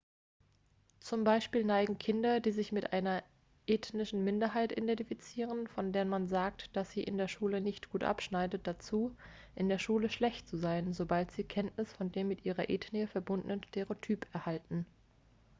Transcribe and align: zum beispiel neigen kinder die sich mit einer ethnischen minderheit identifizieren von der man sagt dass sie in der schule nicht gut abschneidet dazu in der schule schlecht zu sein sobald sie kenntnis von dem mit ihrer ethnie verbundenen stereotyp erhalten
zum 0.99 1.23
beispiel 1.23 1.63
neigen 1.63 1.99
kinder 1.99 2.39
die 2.39 2.49
sich 2.51 2.71
mit 2.71 2.91
einer 2.91 3.21
ethnischen 3.67 4.23
minderheit 4.23 4.75
identifizieren 4.75 5.67
von 5.67 5.91
der 5.91 6.05
man 6.05 6.27
sagt 6.27 6.75
dass 6.75 6.89
sie 6.91 7.03
in 7.03 7.19
der 7.19 7.27
schule 7.27 7.61
nicht 7.61 7.91
gut 7.91 8.03
abschneidet 8.03 8.65
dazu 8.65 9.15
in 9.53 9.69
der 9.69 9.77
schule 9.77 10.09
schlecht 10.09 10.47
zu 10.49 10.57
sein 10.57 10.91
sobald 10.93 11.29
sie 11.33 11.43
kenntnis 11.43 11.93
von 11.93 12.11
dem 12.11 12.29
mit 12.29 12.43
ihrer 12.45 12.71
ethnie 12.71 13.05
verbundenen 13.05 13.63
stereotyp 13.63 14.25
erhalten 14.33 14.87